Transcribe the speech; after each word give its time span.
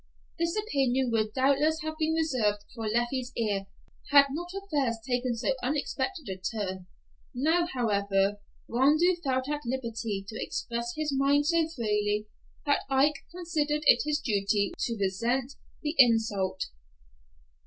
This 0.39 0.55
opinion 0.55 1.11
would 1.11 1.31
doubtless 1.35 1.81
have 1.83 1.93
been 1.99 2.15
reserved 2.15 2.63
for 2.73 2.87
Leffie's 2.87 3.31
ear 3.37 3.67
had 4.09 4.25
not 4.31 4.49
affairs 4.51 4.97
taken 5.07 5.35
so 5.35 5.49
unexpected 5.61 6.27
a 6.27 6.37
turn. 6.37 6.87
Now, 7.35 7.67
however, 7.75 8.39
Rondeau 8.67 9.13
felt 9.23 9.47
at 9.47 9.61
liberty 9.63 10.25
to 10.27 10.43
express 10.43 10.93
his 10.97 11.13
mind 11.15 11.45
so 11.45 11.67
freely 11.67 12.25
that 12.65 12.81
Ike 12.89 13.27
considered 13.29 13.83
it 13.85 14.01
his 14.03 14.19
duty 14.19 14.71
to 14.79 14.97
resent 14.99 15.53
the 15.83 15.93
insult. 15.99 16.63